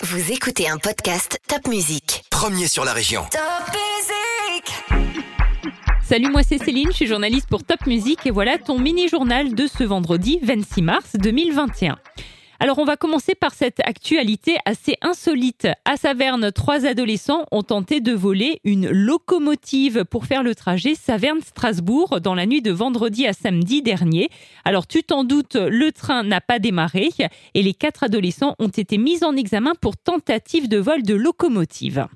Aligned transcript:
Vous 0.00 0.30
écoutez 0.30 0.68
un 0.68 0.78
podcast 0.78 1.40
Top 1.48 1.66
Music. 1.66 2.22
Premier 2.30 2.68
sur 2.68 2.84
la 2.84 2.92
région. 2.92 3.24
Top 3.32 3.40
Music 3.74 5.02
Salut, 6.04 6.30
moi 6.30 6.42
c'est 6.44 6.58
Céline, 6.58 6.90
je 6.92 6.96
suis 6.96 7.06
journaliste 7.08 7.48
pour 7.48 7.64
Top 7.64 7.84
Music 7.84 8.24
et 8.24 8.30
voilà 8.30 8.58
ton 8.58 8.78
mini-journal 8.78 9.56
de 9.56 9.66
ce 9.66 9.82
vendredi 9.82 10.38
26 10.42 10.82
mars 10.82 11.16
2021. 11.16 11.98
Alors 12.60 12.80
on 12.80 12.84
va 12.84 12.96
commencer 12.96 13.36
par 13.36 13.54
cette 13.54 13.78
actualité 13.84 14.56
assez 14.64 14.96
insolite. 15.00 15.68
À 15.84 15.96
Saverne, 15.96 16.50
trois 16.50 16.86
adolescents 16.86 17.46
ont 17.52 17.62
tenté 17.62 18.00
de 18.00 18.12
voler 18.12 18.60
une 18.64 18.90
locomotive 18.90 20.04
pour 20.04 20.26
faire 20.26 20.42
le 20.42 20.56
trajet 20.56 20.96
Saverne-Strasbourg 20.96 22.20
dans 22.20 22.34
la 22.34 22.46
nuit 22.46 22.60
de 22.60 22.72
vendredi 22.72 23.28
à 23.28 23.32
samedi 23.32 23.80
dernier. 23.80 24.28
Alors 24.64 24.88
tu 24.88 25.04
t'en 25.04 25.22
doutes, 25.22 25.54
le 25.54 25.92
train 25.92 26.24
n'a 26.24 26.40
pas 26.40 26.58
démarré 26.58 27.10
et 27.54 27.62
les 27.62 27.74
quatre 27.74 28.02
adolescents 28.02 28.56
ont 28.58 28.66
été 28.66 28.98
mis 28.98 29.22
en 29.22 29.36
examen 29.36 29.74
pour 29.80 29.96
tentative 29.96 30.68
de 30.68 30.78
vol 30.78 31.04
de 31.04 31.14
locomotive. 31.14 32.08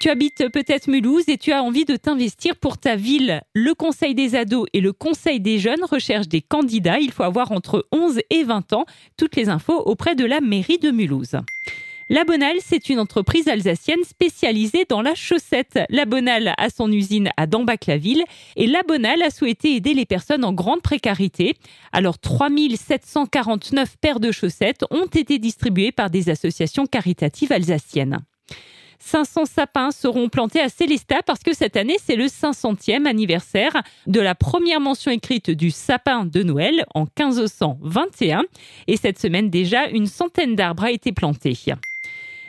Tu 0.00 0.10
habites 0.10 0.48
peut-être 0.50 0.86
Mulhouse 0.86 1.24
et 1.28 1.38
tu 1.38 1.50
as 1.50 1.60
envie 1.60 1.84
de 1.84 1.96
t'investir 1.96 2.54
pour 2.54 2.78
ta 2.78 2.94
ville. 2.94 3.42
Le 3.52 3.74
Conseil 3.74 4.14
des 4.14 4.36
ados 4.36 4.68
et 4.72 4.80
le 4.80 4.92
Conseil 4.92 5.40
des 5.40 5.58
jeunes 5.58 5.82
recherchent 5.82 6.28
des 6.28 6.40
candidats. 6.40 7.00
Il 7.00 7.10
faut 7.10 7.24
avoir 7.24 7.50
entre 7.50 7.84
11 7.90 8.20
et 8.30 8.44
20 8.44 8.72
ans. 8.74 8.84
Toutes 9.16 9.34
les 9.34 9.48
infos 9.48 9.76
auprès 9.76 10.14
de 10.14 10.24
la 10.24 10.40
mairie 10.40 10.78
de 10.78 10.92
Mulhouse. 10.92 11.36
La 12.10 12.24
Bonale, 12.24 12.58
c'est 12.60 12.88
une 12.88 13.00
entreprise 13.00 13.48
alsacienne 13.48 14.02
spécialisée 14.04 14.86
dans 14.88 15.02
la 15.02 15.16
chaussette. 15.16 15.80
La 15.90 16.04
Bonale 16.04 16.54
a 16.56 16.70
son 16.70 16.92
usine 16.92 17.30
à 17.36 17.48
Dambach-la-Ville 17.48 18.22
et 18.54 18.68
La 18.68 18.84
Bonale 18.84 19.22
a 19.22 19.30
souhaité 19.30 19.74
aider 19.74 19.94
les 19.94 20.06
personnes 20.06 20.44
en 20.44 20.52
grande 20.52 20.80
précarité. 20.80 21.56
Alors 21.92 22.18
3749 22.20 23.96
paires 24.00 24.20
de 24.20 24.30
chaussettes 24.30 24.84
ont 24.92 25.06
été 25.06 25.40
distribuées 25.40 25.90
par 25.90 26.08
des 26.08 26.30
associations 26.30 26.86
caritatives 26.86 27.50
alsaciennes. 27.50 28.20
500 28.98 29.44
sapins 29.46 29.90
seront 29.90 30.28
plantés 30.28 30.60
à 30.60 30.68
Célestat 30.68 31.22
parce 31.24 31.40
que 31.40 31.54
cette 31.54 31.76
année, 31.76 31.96
c'est 32.04 32.16
le 32.16 32.26
500e 32.26 33.06
anniversaire 33.06 33.82
de 34.06 34.20
la 34.20 34.34
première 34.34 34.80
mention 34.80 35.10
écrite 35.10 35.50
du 35.50 35.70
sapin 35.70 36.24
de 36.24 36.42
Noël 36.42 36.84
en 36.94 37.06
1521. 37.18 38.44
Et 38.86 38.96
cette 38.96 39.18
semaine 39.18 39.50
déjà, 39.50 39.88
une 39.88 40.06
centaine 40.06 40.56
d'arbres 40.56 40.84
a 40.84 40.90
été 40.90 41.12
plantés. 41.12 41.48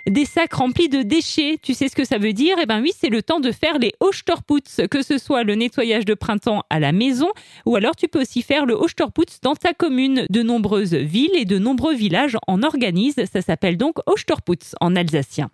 Des 0.07 0.25
sacs 0.25 0.53
remplis 0.53 0.89
de 0.89 1.03
déchets, 1.03 1.57
tu 1.61 1.73
sais 1.73 1.87
ce 1.87 1.95
que 1.95 2.05
ça 2.05 2.17
veut 2.17 2.33
dire? 2.33 2.57
Eh 2.61 2.65
bien 2.65 2.81
oui, 2.81 2.91
c'est 2.97 3.09
le 3.09 3.21
temps 3.21 3.39
de 3.39 3.51
faire 3.51 3.77
les 3.77 3.93
Osterputz, 3.99 4.81
que 4.89 5.01
ce 5.01 5.17
soit 5.17 5.43
le 5.43 5.55
nettoyage 5.55 6.05
de 6.05 6.13
printemps 6.13 6.63
à 6.69 6.79
la 6.79 6.91
maison, 6.91 7.29
ou 7.65 7.75
alors 7.75 7.95
tu 7.95 8.07
peux 8.07 8.21
aussi 8.21 8.41
faire 8.41 8.65
le 8.65 8.73
Osterputz 8.73 9.39
dans 9.41 9.55
ta 9.55 9.73
commune. 9.73 10.25
De 10.29 10.41
nombreuses 10.41 10.95
villes 10.95 11.35
et 11.35 11.45
de 11.45 11.59
nombreux 11.59 11.93
villages 11.93 12.37
en 12.47 12.63
organisent, 12.63 13.23
ça 13.31 13.41
s'appelle 13.41 13.77
donc 13.77 13.97
Osterputz 14.07 14.75
en 14.81 14.95
alsacien. 14.95 15.49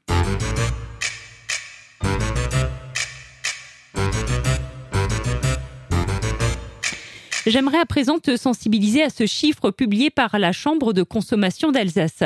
J'aimerais 7.45 7.77
à 7.77 7.85
présent 7.85 8.17
te 8.17 8.37
sensibiliser 8.37 9.03
à 9.03 9.11
ce 9.11 9.27
chiffre 9.27 9.69
publié 9.69 10.09
par 10.09 10.39
la 10.39 10.51
Chambre 10.51 10.93
de 10.93 11.03
consommation 11.03 11.71
d'Alsace. 11.71 12.23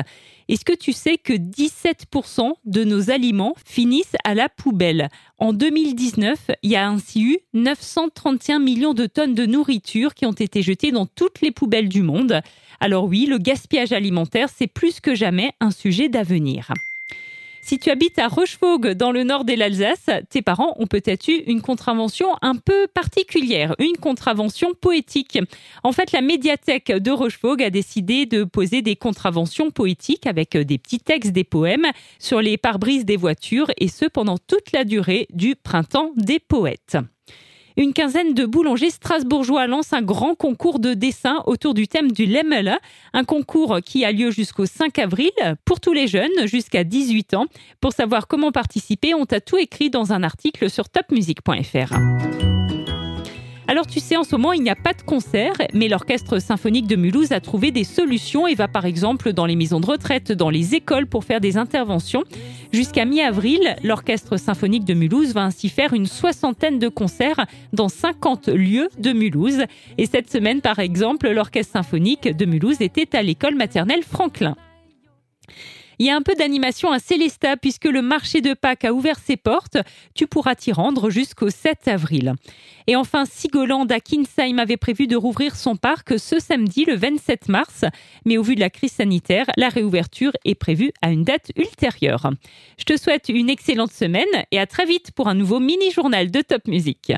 Est-ce 0.48 0.64
que 0.64 0.76
tu 0.76 0.94
sais 0.94 1.18
que 1.18 1.34
17% 1.34 2.54
de 2.64 2.84
nos 2.86 3.12
aliments 3.12 3.54
finissent 3.66 4.16
à 4.24 4.34
la 4.34 4.48
poubelle? 4.48 5.10
En 5.38 5.52
2019, 5.52 6.52
il 6.64 6.72
y 6.72 6.78
a 6.78 6.88
ainsi 6.88 7.22
eu 7.22 7.38
931 7.54 8.60
millions 8.60 8.94
de 8.94 9.08
tonnes 9.08 9.36
de 9.36 9.46
nourriture 9.46 10.14
qui 10.14 10.26
ont 10.26 10.32
été 10.32 10.62
jetées 10.62 10.92
dans 10.92 11.06
toutes 11.06 11.42
les 11.42 11.52
poubelles 11.52 11.90
du 11.90 12.02
monde. 12.02 12.40
Alors 12.80 13.04
oui, 13.04 13.26
le 13.26 13.40
gaspillage 13.40 13.92
alimentaire, 13.92 14.48
c'est 14.56 14.68
plus 14.68 15.02
que 15.02 15.16
jamais 15.16 15.52
un 15.60 15.72
sujet 15.72 16.08
d'avenir. 16.08 16.72
Si 17.70 17.78
tu 17.78 17.92
habites 17.92 18.18
à 18.18 18.28
Rochefoucauld, 18.28 18.98
dans 18.98 19.12
le 19.12 19.24
nord 19.24 19.46
de 19.46 19.54
l'Alsace, 19.54 20.10
tes 20.32 20.42
parents 20.42 20.74
ont 20.80 20.88
peut-être 20.88 21.28
eu 21.28 21.44
une 21.46 21.62
contravention 21.62 22.30
un 22.42 22.56
peu 22.56 22.88
particulière, 22.88 23.76
une 23.78 23.96
contravention 23.96 24.70
poétique. 24.74 25.38
En 25.84 25.92
fait, 25.92 26.12
la 26.12 26.22
médiathèque 26.22 26.92
de 26.92 27.12
Rochefoucauld 27.12 27.62
a 27.62 27.70
décidé 27.70 28.26
de 28.26 28.44
poser 28.44 28.82
des 28.82 28.96
contraventions 28.96 29.70
poétiques 29.70 30.26
avec 30.26 30.58
des 30.58 30.80
petits 30.80 30.98
textes, 30.98 31.32
des 31.32 31.44
poèmes 31.44 31.86
sur 32.18 32.42
les 32.42 32.58
pare-brises 32.58 33.06
des 33.06 33.18
voitures 33.18 33.70
et 33.78 33.88
ce 33.88 34.06
pendant 34.06 34.40
toute 34.40 34.72
la 34.72 34.84
durée 34.84 35.28
du 35.32 35.56
printemps 35.56 36.12
des 36.16 36.40
poètes. 36.40 36.98
Une 37.80 37.94
quinzaine 37.94 38.34
de 38.34 38.46
boulangers 38.46 38.90
strasbourgeois 38.90 39.66
lancent 39.66 39.94
un 39.94 40.02
grand 40.02 40.36
concours 40.36 40.80
de 40.80 40.94
dessin 40.94 41.42
autour 41.46 41.74
du 41.74 41.88
thème 41.88 42.12
du 42.12 42.26
Lemmel, 42.26 42.78
un 43.14 43.24
concours 43.24 43.80
qui 43.86 44.04
a 44.04 44.12
lieu 44.12 44.32
jusqu'au 44.32 44.66
5 44.66 45.00
avril 45.00 45.32
pour 45.64 45.80
tous 45.80 45.94
les 45.94 46.06
jeunes 46.06 46.46
jusqu'à 46.46 46.84
18 46.84 47.36
ans. 47.36 47.46
Pour 47.80 47.94
savoir 47.94 48.28
comment 48.28 48.52
participer, 48.52 49.14
on 49.14 49.26
t'a 49.26 49.40
tout 49.40 49.56
écrit 49.56 49.90
dans 49.90 50.12
un 50.12 50.24
article 50.24 50.70
sur 50.70 50.90
topmusic.fr. 50.90 51.96
Alors 53.80 53.88
tu 53.88 54.02
sais, 54.02 54.18
en 54.18 54.26
ce 54.26 54.36
moment, 54.36 54.52
il 54.52 54.62
n'y 54.62 54.70
a 54.70 54.76
pas 54.76 54.92
de 54.92 55.02
concert, 55.02 55.54
mais 55.74 55.88
l'Orchestre 55.88 56.40
symphonique 56.40 56.86
de 56.86 56.98
Mulhouse 56.98 57.32
a 57.32 57.40
trouvé 57.40 57.72
des 57.72 57.86
solutions 57.86 58.46
et 58.46 58.54
va 58.54 58.68
par 58.68 58.84
exemple 58.84 59.32
dans 59.32 59.46
les 59.46 59.56
maisons 59.56 59.80
de 59.80 59.86
retraite, 59.86 60.34
dans 60.34 60.50
les 60.50 60.76
écoles 60.76 61.08
pour 61.08 61.24
faire 61.24 61.40
des 61.40 61.56
interventions. 61.56 62.26
Jusqu'à 62.74 63.06
mi-avril, 63.06 63.78
l'Orchestre 63.82 64.36
symphonique 64.36 64.84
de 64.84 64.94
Mulhouse 64.94 65.34
va 65.34 65.46
ainsi 65.46 65.70
faire 65.70 65.94
une 65.94 66.08
soixantaine 66.08 66.78
de 66.78 66.90
concerts 66.90 67.46
dans 67.72 67.88
50 67.88 68.50
lieux 68.50 68.90
de 68.98 69.14
Mulhouse. 69.14 69.64
Et 69.98 70.08
cette 70.08 70.30
semaine, 70.30 70.60
par 70.60 70.80
exemple, 70.80 71.30
l'Orchestre 71.30 71.72
symphonique 71.72 72.36
de 72.36 72.44
Mulhouse 72.44 72.82
était 72.82 73.16
à 73.16 73.24
l'école 73.24 73.56
maternelle 73.56 74.04
Franklin. 74.04 74.58
Il 76.02 76.06
y 76.06 76.10
a 76.10 76.16
un 76.16 76.22
peu 76.22 76.34
d'animation 76.34 76.92
à 76.92 77.00
Célestat 77.00 77.58
puisque 77.58 77.84
le 77.84 78.02
marché 78.02 78.40
de 78.40 78.54
Pâques 78.54 78.86
a 78.86 78.94
ouvert 78.94 79.20
ses 79.20 79.36
portes. 79.36 79.78
Tu 80.16 80.28
pourras 80.28 80.56
t'y 80.56 80.72
rendre 80.72 81.10
jusqu'au 81.10 81.50
7 81.50 81.90
avril. 81.90 82.36
Et 82.88 82.96
enfin, 82.96 83.26
Sigoland 83.26 83.86
à 83.88 84.00
Kinsheim 84.00 84.60
avait 84.60 84.78
prévu 84.78 85.08
de 85.08 85.18
rouvrir 85.18 85.58
son 85.58 85.76
parc 85.76 86.18
ce 86.18 86.40
samedi, 86.40 86.86
le 86.86 86.96
27 86.96 87.50
mars. 87.50 87.84
Mais 88.26 88.38
au 88.38 88.44
vu 88.44 88.56
de 88.56 88.62
la 88.62 88.70
crise 88.70 88.94
sanitaire, 88.94 89.48
la 89.58 89.68
réouverture 89.68 90.32
est 90.46 90.56
prévue 90.56 90.94
à 91.02 91.12
une 91.12 91.26
date 91.26 91.52
ultérieure. 91.58 92.32
Je 92.78 92.86
te 92.86 92.96
souhaite 92.96 93.28
une 93.28 93.50
excellente 93.50 93.92
semaine 93.92 94.26
et 94.52 94.60
à 94.60 94.68
très 94.68 94.86
vite 94.86 95.12
pour 95.12 95.28
un 95.28 95.36
nouveau 95.36 95.60
mini-journal 95.60 96.32
de 96.32 96.40
Top 96.40 96.66
Music. 96.70 97.12